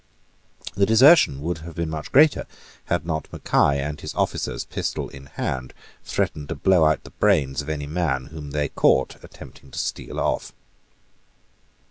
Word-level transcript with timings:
The 0.73 0.87
desertion 0.87 1.41
would 1.43 1.59
have 1.59 1.75
been 1.75 1.91
much 1.91 2.11
greater, 2.11 2.47
had 2.85 3.05
not 3.05 3.31
Mackay 3.31 3.79
and 3.81 4.01
his 4.01 4.15
officers, 4.15 4.65
pistol 4.65 5.09
in 5.09 5.27
hand, 5.27 5.75
threatened 6.03 6.49
to 6.49 6.55
blow 6.55 6.85
out 6.85 7.03
the 7.03 7.11
brains 7.11 7.61
of 7.61 7.69
any 7.69 7.85
man 7.85 8.25
whom 8.33 8.49
they 8.49 8.69
caught 8.69 9.23
attempting 9.23 9.69
to 9.69 9.77
steal 9.77 10.19
off. 10.19 10.53